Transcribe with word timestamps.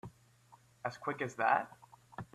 As 0.83 0.97
quick 0.97 1.21
as 1.21 1.35
that? 1.35 1.71